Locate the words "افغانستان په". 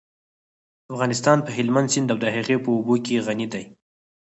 0.93-1.51